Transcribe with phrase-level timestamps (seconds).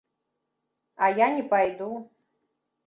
[1.03, 1.91] А я не пайду.